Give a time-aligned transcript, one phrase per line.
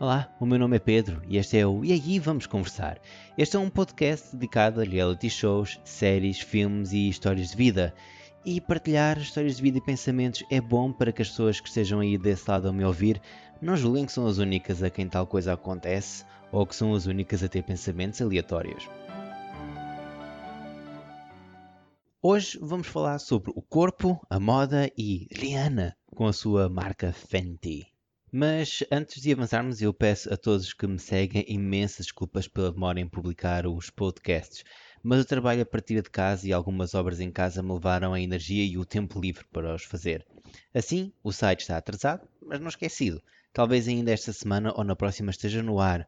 [0.00, 3.00] Olá, o meu nome é Pedro e este é o E aí vamos conversar.
[3.36, 7.92] Este é um podcast dedicado a reality shows, séries, filmes e histórias de vida.
[8.44, 11.98] E partilhar histórias de vida e pensamentos é bom para que as pessoas que estejam
[11.98, 13.20] aí desse lado a me ouvir
[13.60, 17.06] não julguem que são as únicas a quem tal coisa acontece ou que são as
[17.06, 18.88] únicas a ter pensamentos aleatórios.
[22.22, 27.97] Hoje vamos falar sobre o corpo, a moda e Rihanna com a sua marca Fenty.
[28.30, 33.00] Mas antes de avançarmos, eu peço a todos que me seguem imensas desculpas pela demora
[33.00, 34.64] em publicar os podcasts.
[35.02, 38.20] Mas o trabalho a partir de casa e algumas obras em casa me levaram a
[38.20, 40.26] energia e o tempo livre para os fazer.
[40.74, 43.22] Assim, o site está atrasado, mas não esquecido.
[43.50, 46.06] Talvez ainda esta semana ou na próxima esteja no ar.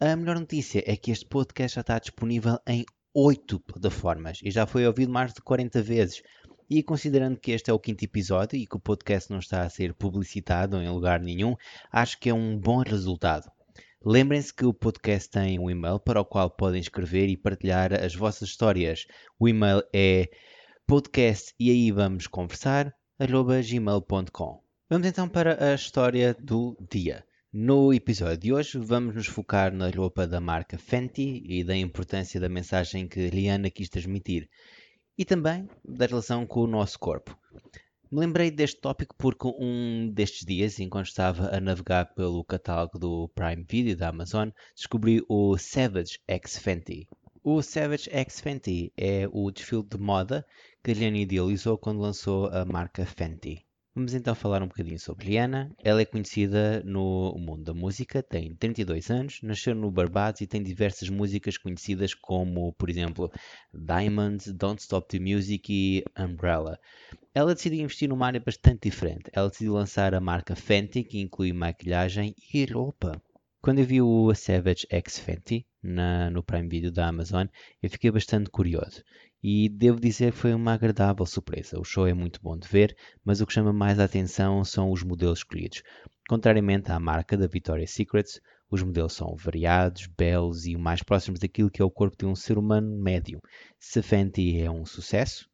[0.00, 2.84] A melhor notícia é que este podcast já está disponível em
[3.14, 6.22] oito plataformas e já foi ouvido mais de 40 vezes.
[6.74, 9.68] E considerando que este é o quinto episódio e que o podcast não está a
[9.68, 11.54] ser publicitado em lugar nenhum,
[11.92, 13.52] acho que é um bom resultado.
[14.02, 18.14] Lembrem-se que o podcast tem um e-mail para o qual podem escrever e partilhar as
[18.14, 19.06] vossas histórias.
[19.38, 20.30] O e-mail é
[20.86, 24.62] podcast e aí vamos conversar gmail.com.
[24.88, 27.22] Vamos então para a história do dia.
[27.52, 32.40] No episódio de hoje vamos nos focar na roupa da marca Fenty e da importância
[32.40, 34.48] da mensagem que Rihanna quis transmitir
[35.16, 37.36] e também da relação com o nosso corpo.
[38.10, 43.28] Me lembrei deste tópico porque um destes dias, enquanto estava a navegar pelo catálogo do
[43.34, 47.08] Prime Video da Amazon, descobri o Savage X Fenty.
[47.42, 50.46] O Savage X Fenty é o desfile de moda
[50.84, 53.64] que Rihanna idealizou quando lançou a marca Fenty.
[53.94, 55.70] Vamos então falar um bocadinho sobre Rihanna.
[55.84, 60.62] Ela é conhecida no mundo da música, tem 32 anos, nasceu no Barbados e tem
[60.62, 63.30] diversas músicas conhecidas como, por exemplo,
[63.70, 66.80] Diamonds, Don't Stop the Music e Umbrella.
[67.34, 69.30] Ela decidiu investir numa área bastante diferente.
[69.30, 73.20] Ela decidiu lançar a marca Fenty, que inclui maquilhagem e roupa.
[73.60, 77.46] Quando eu vi o Savage X Fenty na, no Prime Video da Amazon,
[77.82, 79.02] eu fiquei bastante curioso
[79.42, 81.80] e devo dizer que foi uma agradável surpresa.
[81.80, 84.92] O show é muito bom de ver, mas o que chama mais a atenção são
[84.92, 85.82] os modelos escolhidos.
[86.28, 91.70] Contrariamente à marca da Victoria's Secret, os modelos são variados, belos e mais próximos daquilo
[91.70, 93.40] que é o corpo de um ser humano médio.
[93.78, 95.48] Se Fenty é um sucesso,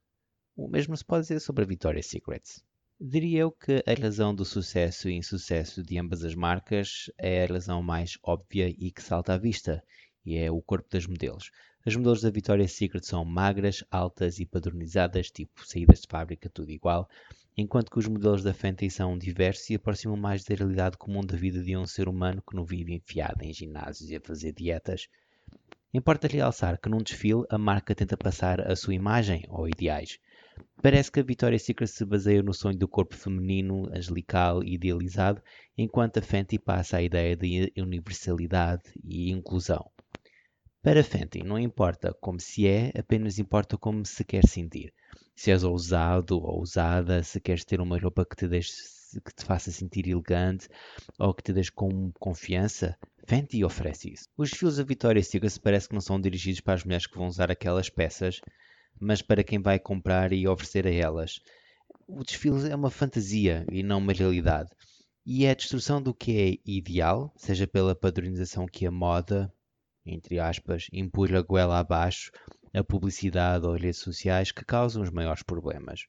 [0.55, 2.43] o mesmo se pode dizer sobre a Victoria's Secret.
[3.01, 7.47] Diria eu que a razão do sucesso e insucesso de ambas as marcas é a
[7.47, 9.83] razão mais óbvia e que salta à vista,
[10.25, 11.51] e é o corpo das modelos.
[11.89, 16.71] As modelos da Victoria's Secret são magras, altas e padronizadas, tipo saídas de fábrica, tudo
[16.71, 17.09] igual,
[17.57, 21.35] enquanto que os modelos da Fenty são diversos e aproximam mais da realidade comum da
[21.35, 25.09] vida de um ser humano que não vive enfiado em ginásios e a fazer dietas.
[25.95, 30.19] Importa realçar que num desfile a marca tenta passar a sua imagem ou ideais.
[30.83, 35.41] Parece que a Victoria's Secret se baseia no sonho do corpo feminino, angelical e idealizado,
[35.75, 39.91] enquanto a Fenty passa a ideia de universalidade e inclusão.
[40.89, 44.91] Para Fenty, não importa como se é, apenas importa como se quer sentir.
[45.37, 48.73] Se és ousado ou ousada, se queres ter uma roupa que te, deixe,
[49.23, 50.67] que te faça sentir elegante
[51.19, 54.31] ou que te deixe com confiança, Fenty oferece isso.
[54.35, 57.27] Os desfiles da Victoria's Secret parece que não são dirigidos para as mulheres que vão
[57.27, 58.41] usar aquelas peças,
[58.99, 61.39] mas para quem vai comprar e oferecer a elas.
[62.07, 64.71] O desfile é uma fantasia e não uma realidade.
[65.27, 69.53] E é a destruição do que é ideal, seja pela padronização que a moda,
[70.09, 72.31] entre aspas, empurra a goela abaixo
[72.75, 76.07] a publicidade ou as redes sociais que causam os maiores problemas.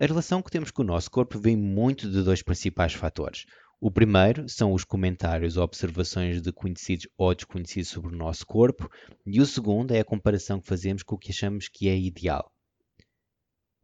[0.00, 3.44] A relação que temos com o nosso corpo vem muito de dois principais fatores.
[3.80, 8.88] O primeiro são os comentários ou observações de conhecidos ou desconhecidos sobre o nosso corpo,
[9.26, 12.50] e o segundo é a comparação que fazemos com o que achamos que é ideal.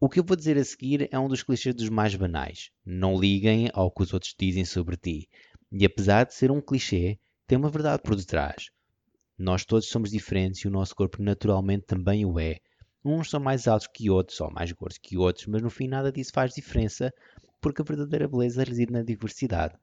[0.01, 2.71] O que eu vou dizer a seguir é um dos clichês dos mais banais.
[2.87, 5.29] Não liguem ao que os outros dizem sobre ti.
[5.73, 7.19] E apesar de ser um clichê,
[7.49, 8.71] tem uma verdade por detrás.
[9.39, 12.57] Nós todos somos diferentes e o nosso corpo naturalmente também o é.
[13.05, 16.11] Uns são mais altos que outros, ou mais gordos que outros, mas no fim nada
[16.11, 17.13] disso faz diferença,
[17.61, 19.77] porque a verdadeira beleza reside na diversidade.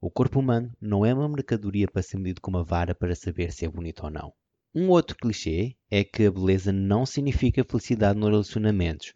[0.00, 3.52] O corpo humano não é uma mercadoria para ser medido com uma vara para saber
[3.52, 4.32] se é bonito ou não.
[4.74, 9.12] Um outro clichê é que a beleza não significa felicidade nos relacionamentos.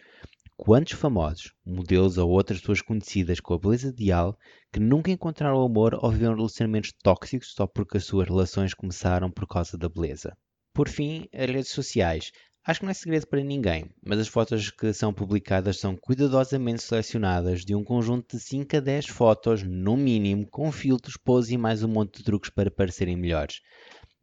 [0.65, 4.39] Quantos famosos, modelos ou outras pessoas conhecidas com a beleza ideal
[4.73, 9.49] que nunca encontraram amor ou viveram relacionamentos tóxicos só porque as suas relações começaram por
[9.49, 10.37] causa da beleza?
[10.73, 12.31] Por fim, as redes sociais.
[12.65, 16.85] Acho que não é segredo para ninguém, mas as fotos que são publicadas são cuidadosamente
[16.85, 21.59] selecionadas de um conjunto de 5 a 10 fotos, no mínimo, com filtros, pose e
[21.59, 23.57] mais um monte de truques para parecerem melhores.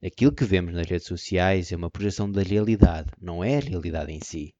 [0.02, 4.14] Aquilo que vemos nas redes sociais é uma projeção da realidade, não é a realidade
[4.14, 4.54] em si.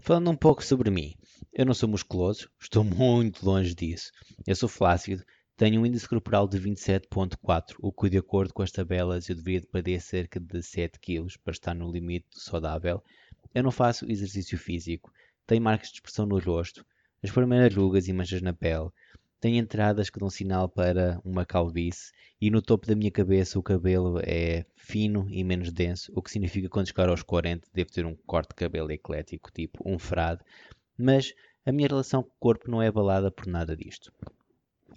[0.00, 1.14] Falando um pouco sobre mim,
[1.52, 4.10] eu não sou musculoso, estou muito longe disso.
[4.46, 5.24] Eu sou flácido,
[5.58, 9.66] Tenho um índice corporal de 27.4, o que de acordo com as tabelas eu deveria
[9.66, 13.02] perder cerca de 7 kg para estar no limite saudável.
[13.52, 15.12] Eu não faço exercício físico,
[15.48, 16.86] tenho marcas de expressão no rosto,
[17.24, 18.88] as primeiras rugas e manchas na pele,
[19.40, 23.62] tenho entradas que dão sinal para uma calvície e no topo da minha cabeça o
[23.62, 27.90] cabelo é fino e menos denso, o que significa que quando chegar aos 40 devo
[27.90, 30.42] ter um corte de cabelo eclético, tipo um frade,
[30.96, 34.12] mas a minha relação com o corpo não é abalada por nada disto.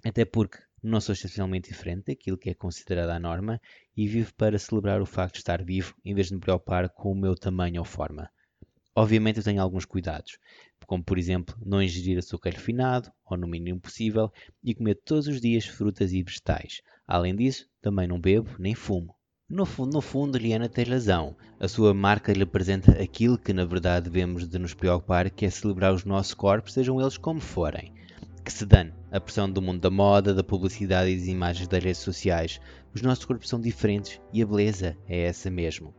[0.04, 3.60] Até porque não sou excepcionalmente diferente daquilo que é considerado a norma
[3.96, 7.12] e vivo para celebrar o facto de estar vivo em vez de me preocupar com
[7.12, 8.28] o meu tamanho ou forma.
[8.94, 10.38] Obviamente eu tenho alguns cuidados,
[10.92, 14.30] como por exemplo não ingerir açúcar refinado, ou no mínimo possível,
[14.62, 16.82] e comer todos os dias frutas e vegetais.
[17.08, 19.16] Além disso, também não bebo nem fumo.
[19.48, 21.34] No fundo, no fundo, Liana tem razão.
[21.58, 25.94] A sua marca representa aquilo que na verdade devemos de nos preocupar, que é celebrar
[25.94, 27.94] os nossos corpos, sejam eles como forem
[28.44, 31.82] que se dane a pressão do mundo da moda, da publicidade e das imagens das
[31.82, 32.60] redes sociais.
[32.94, 35.94] Os nossos corpos são diferentes e a beleza é essa mesmo.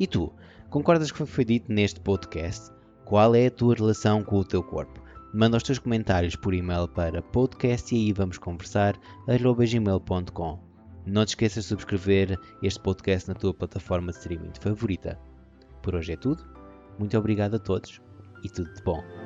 [0.00, 0.32] E tu,
[0.70, 2.72] concordas com o que foi dito neste podcast?
[3.04, 5.00] Qual é a tua relação com o teu corpo?
[5.34, 10.58] Manda os teus comentários por e-mail para podcast e aí vamos conversar gmail.com.
[11.06, 15.18] Não te esqueças de subscrever este podcast na tua plataforma de streaming favorita.
[15.82, 16.44] Por hoje é tudo.
[16.98, 18.00] Muito obrigado a todos
[18.44, 19.21] e tudo de bom.